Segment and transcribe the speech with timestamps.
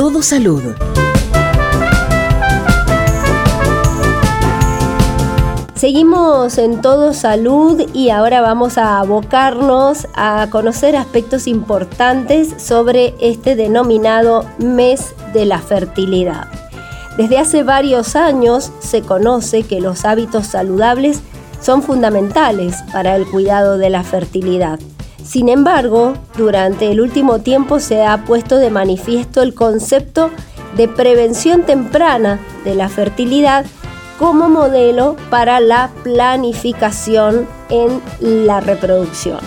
[0.00, 0.62] Todo Salud.
[5.74, 13.56] Seguimos en Todo Salud y ahora vamos a abocarnos a conocer aspectos importantes sobre este
[13.56, 16.48] denominado mes de la fertilidad.
[17.18, 21.20] Desde hace varios años se conoce que los hábitos saludables
[21.60, 24.80] son fundamentales para el cuidado de la fertilidad.
[25.24, 30.30] Sin embargo, durante el último tiempo se ha puesto de manifiesto el concepto
[30.76, 33.64] de prevención temprana de la fertilidad
[34.18, 39.38] como modelo para la planificación en la reproducción.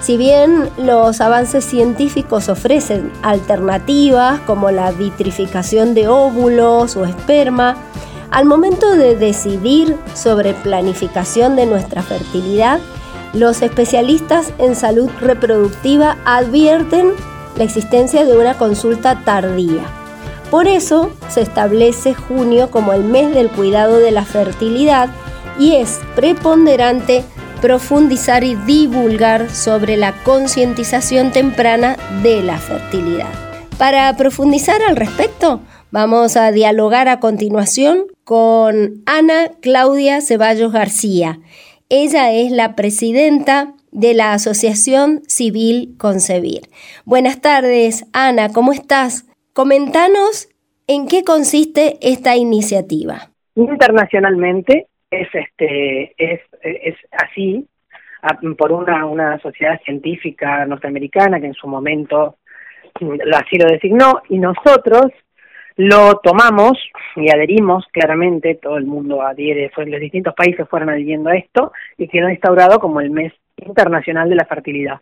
[0.00, 7.76] Si bien los avances científicos ofrecen alternativas como la vitrificación de óvulos o esperma,
[8.30, 12.78] al momento de decidir sobre planificación de nuestra fertilidad,
[13.34, 17.12] los especialistas en salud reproductiva advierten
[17.56, 19.84] la existencia de una consulta tardía
[20.50, 25.10] por eso se establece junio como el mes del cuidado de la fertilidad
[25.58, 27.22] y es preponderante
[27.60, 33.28] profundizar y divulgar sobre la concientización temprana de la fertilidad.
[33.76, 41.40] Para profundizar al respecto, vamos a dialogar a continuación con Ana Claudia Ceballos García.
[41.90, 46.68] Ella es la presidenta de la Asociación Civil Concebir.
[47.06, 49.24] Buenas tardes, Ana, ¿cómo estás?
[49.54, 50.50] Comentanos
[50.86, 53.30] en qué consiste esta iniciativa.
[53.54, 57.66] Internacionalmente es este es, es así
[58.58, 62.36] por una, una sociedad científica norteamericana que en su momento
[63.34, 65.06] así lo designó y nosotros
[65.78, 66.76] lo tomamos
[67.14, 72.08] y adherimos claramente, todo el mundo adhiere, los distintos países fueron adhiriendo a esto y
[72.08, 75.00] quedó instaurado como el mes internacional de la fertilidad.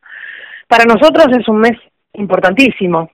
[0.69, 1.79] Para nosotros es un mes
[2.13, 3.11] importantísimo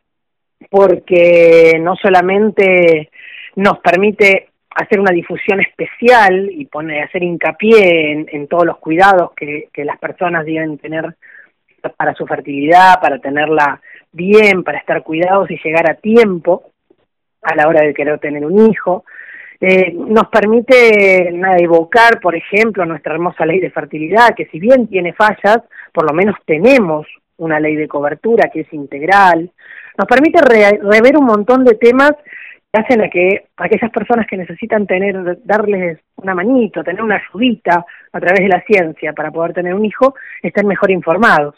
[0.70, 3.10] porque no solamente
[3.54, 9.68] nos permite hacer una difusión especial y poner, hacer hincapié en, todos los cuidados que,
[9.72, 11.14] que, las personas deben tener
[11.96, 16.71] para su fertilidad, para tenerla bien, para estar cuidados y llegar a tiempo
[17.42, 19.04] a la hora de querer tener un hijo.
[19.60, 25.12] Eh, nos permite evocar, por ejemplo, nuestra hermosa ley de fertilidad, que si bien tiene
[25.12, 25.58] fallas,
[25.92, 29.50] por lo menos tenemos una ley de cobertura que es integral,
[29.96, 32.12] nos permite rever un montón de temas
[32.72, 37.84] que hacen a que aquellas personas que necesitan tener, darles una manito, tener una ayudita
[38.12, 41.54] a través de la ciencia para poder tener un hijo, estén mejor informados.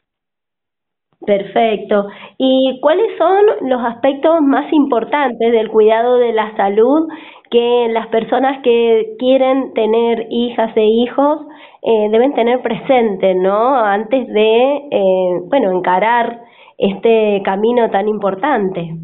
[1.26, 2.06] Perfecto.
[2.38, 7.08] ¿Y cuáles son los aspectos más importantes del cuidado de la salud
[7.50, 11.40] que las personas que quieren tener hijas e hijos
[11.82, 13.76] eh, deben tener presente, ¿no?
[13.76, 16.40] Antes de, eh, bueno, encarar
[16.76, 18.96] este camino tan importante?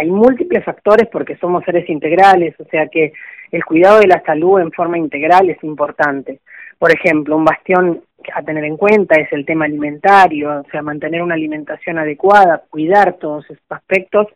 [0.00, 3.12] Hay múltiples factores porque somos seres integrales, o sea que
[3.50, 6.40] el cuidado de la salud en forma integral es importante.
[6.78, 8.02] Por ejemplo, un bastión
[8.34, 13.14] a tener en cuenta es el tema alimentario, o sea, mantener una alimentación adecuada, cuidar
[13.14, 14.26] todos estos aspectos,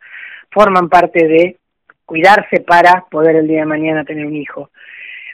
[0.50, 1.56] forman parte de
[2.04, 4.70] cuidarse para poder el día de mañana tener un hijo.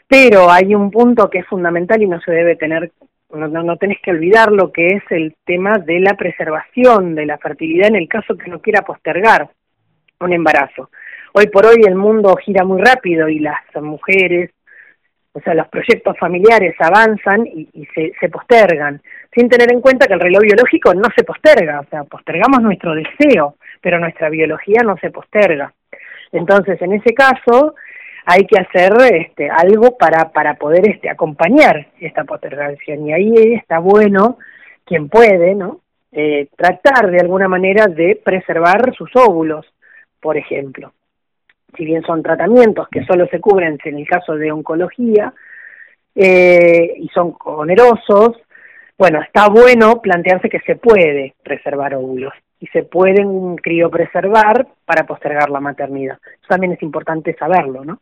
[0.07, 2.93] Pero hay un punto que es fundamental y no se debe tener
[3.31, 7.37] no, no, tenés que olvidar lo que es el tema de la preservación de la
[7.37, 9.51] fertilidad en el caso que no quiera postergar
[10.21, 10.91] un embarazo.
[11.35, 14.51] Hoy por hoy el mundo gira muy rápido y las mujeres,
[15.33, 19.00] o sea, los proyectos familiares avanzan y, y se, postergan,
[19.34, 22.94] sin tener en cuenta que el reloj biológico no se posterga, o sea, postergamos nuestro
[22.94, 25.72] deseo, pero nuestra biología no se posterga.
[26.33, 27.75] Entonces, en ese caso,
[28.25, 33.06] hay que hacer este, algo para, para poder este, acompañar esta postergación.
[33.06, 34.38] Y ahí está bueno,
[34.84, 35.81] quien puede, ¿no?
[36.12, 39.67] Eh, tratar de alguna manera de preservar sus óvulos,
[40.21, 40.93] por ejemplo.
[41.77, 45.33] Si bien son tratamientos que solo se cubren en el caso de oncología
[46.15, 48.37] eh, y son onerosos,
[48.99, 55.51] bueno, está bueno plantearse que se puede preservar óvulos y se pueden criopreservar para postergar
[55.51, 56.19] la maternidad.
[56.25, 57.99] Eso también es importante saberlo, ¿no?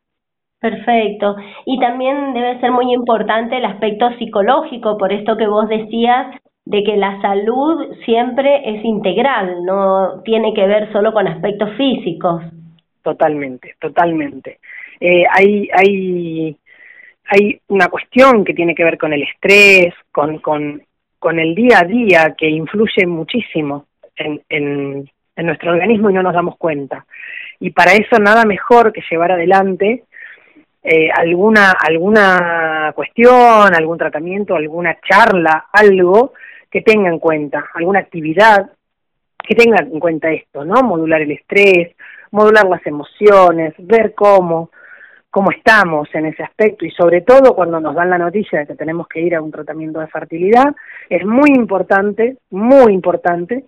[0.59, 1.37] Perfecto.
[1.67, 6.35] Y también debe ser muy importante el aspecto psicológico, por esto que vos decías
[6.65, 12.43] de que la salud siempre es integral, no tiene que ver solo con aspectos físicos.
[13.07, 14.59] Totalmente, totalmente.
[14.99, 16.57] Eh, hay, hay,
[17.27, 20.83] hay una cuestión que tiene que ver con el estrés, con, con,
[21.17, 23.87] con el día a día que influye muchísimo
[24.17, 27.07] en, en, en nuestro organismo y no nos damos cuenta.
[27.61, 30.03] Y para eso nada mejor que llevar adelante
[30.83, 36.33] eh, alguna, alguna cuestión, algún tratamiento, alguna charla, algo
[36.69, 38.69] que tenga en cuenta, alguna actividad
[39.47, 40.83] que tenga en cuenta esto, ¿no?
[40.83, 41.95] Modular el estrés,
[42.37, 44.71] modular las emociones, ver cómo,
[45.31, 48.75] cómo estamos en ese aspecto y sobre todo cuando nos dan la noticia de que
[48.75, 50.77] tenemos que ir a un tratamiento de fertilidad,
[51.09, 53.65] es muy importante, muy importante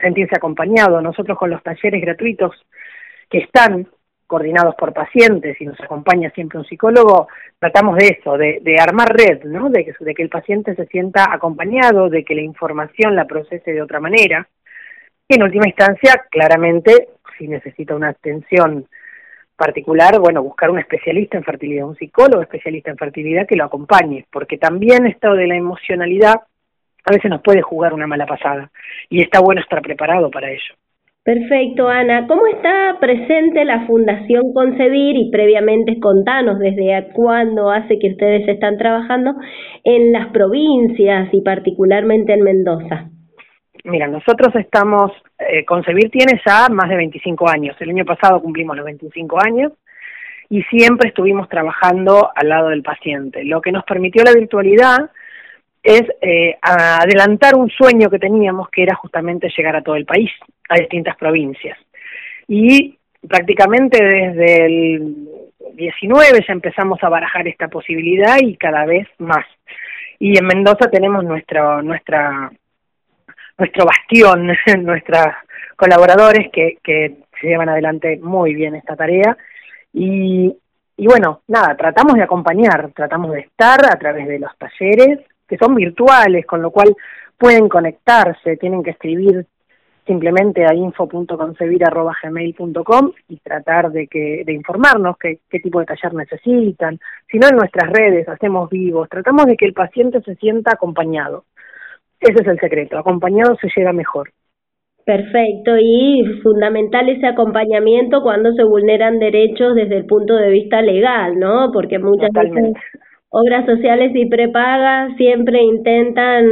[0.00, 1.00] sentirse acompañado.
[1.00, 2.52] Nosotros con los talleres gratuitos
[3.30, 3.86] que están
[4.26, 7.28] coordinados por pacientes y nos acompaña siempre un psicólogo,
[7.60, 9.70] tratamos de eso, de, armar red, ¿no?
[9.70, 13.72] De que, de que el paciente se sienta acompañado, de que la información la procese
[13.72, 14.48] de otra manera.
[15.28, 18.86] Y en última instancia, claramente, si necesita una atención
[19.56, 24.26] particular, bueno, buscar un especialista en fertilidad, un psicólogo especialista en fertilidad que lo acompañe,
[24.30, 26.34] porque también esto de la emocionalidad
[27.04, 28.70] a veces nos puede jugar una mala pasada
[29.08, 30.74] y está bueno estar preparado para ello.
[31.22, 32.26] Perfecto, Ana.
[32.26, 38.76] ¿Cómo está presente la Fundación Concebir y previamente contanos desde cuándo hace que ustedes están
[38.76, 39.34] trabajando
[39.84, 43.13] en las provincias y particularmente en Mendoza?
[43.84, 47.76] Mira, nosotros estamos, eh, Concebir tiene ya más de 25 años.
[47.80, 49.72] El año pasado cumplimos los 25 años
[50.48, 53.44] y siempre estuvimos trabajando al lado del paciente.
[53.44, 55.10] Lo que nos permitió la virtualidad
[55.82, 60.30] es eh, adelantar un sueño que teníamos, que era justamente llegar a todo el país,
[60.70, 61.78] a distintas provincias.
[62.48, 62.98] Y
[63.28, 65.28] prácticamente desde el
[65.74, 69.44] 19 ya empezamos a barajar esta posibilidad y cada vez más.
[70.18, 72.50] Y en Mendoza tenemos nuestro, nuestra,
[73.58, 74.50] nuestro bastión,
[74.82, 75.26] nuestros
[75.76, 79.36] colaboradores que, que se llevan adelante muy bien esta tarea.
[79.92, 80.56] Y,
[80.96, 85.58] y bueno, nada, tratamos de acompañar, tratamos de estar a través de los talleres, que
[85.58, 86.94] son virtuales, con lo cual
[87.36, 89.46] pueden conectarse, tienen que escribir
[90.06, 97.00] simplemente a info.concebir.gmail.com y tratar de que de informarnos qué, qué tipo de taller necesitan.
[97.30, 101.46] Si no, en nuestras redes hacemos vivos, tratamos de que el paciente se sienta acompañado.
[102.24, 104.30] Ese es el secreto, acompañado se llega mejor.
[105.04, 111.38] Perfecto, y fundamental ese acompañamiento cuando se vulneran derechos desde el punto de vista legal,
[111.38, 111.70] ¿no?
[111.72, 112.72] Porque muchas veces
[113.28, 116.46] obras sociales y prepagas siempre intentan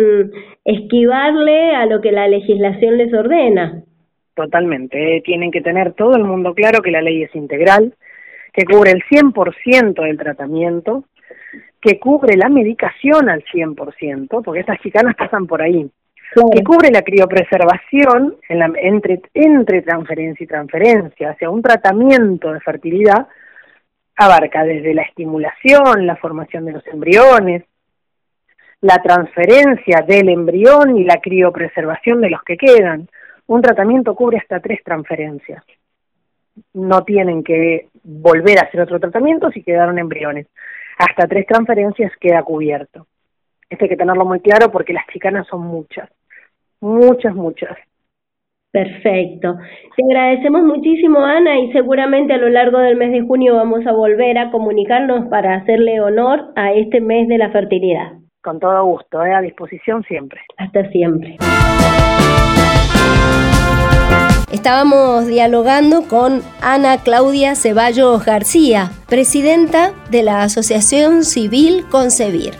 [0.67, 3.83] esquivarle a lo que la legislación les ordena.
[4.35, 7.95] Totalmente, eh, tienen que tener todo el mundo claro que la ley es integral,
[8.53, 11.05] que cubre el 100% del tratamiento,
[11.81, 15.91] que cubre la medicación al 100%, porque estas chicanas pasan por ahí,
[16.53, 22.61] que cubre la criopreservación en la, entre, entre transferencia y transferencia, hacia un tratamiento de
[22.61, 23.27] fertilidad
[24.17, 27.65] abarca desde la estimulación, la formación de los embriones,
[28.81, 33.09] la transferencia del embrión y la criopreservación de los que quedan.
[33.47, 35.65] Un tratamiento cubre hasta tres transferencias.
[36.75, 40.47] No tienen que volver a hacer otro tratamiento si quedaron embriones.
[40.99, 43.07] Hasta tres transferencias queda cubierto.
[43.69, 46.11] Esto hay que tenerlo muy claro porque las chicanas son muchas,
[46.81, 47.77] muchas, muchas.
[48.71, 49.57] Perfecto.
[49.97, 53.93] Te agradecemos muchísimo, Ana, y seguramente a lo largo del mes de junio vamos a
[53.93, 58.13] volver a comunicarnos para hacerle honor a este mes de la fertilidad.
[58.43, 59.35] Con todo gusto, ¿eh?
[59.35, 60.41] a disposición siempre.
[60.57, 61.37] Hasta siempre.
[64.53, 72.53] Estábamos dialogando con Ana Claudia Ceballos García, presidenta de la Asociación Civil Concebir.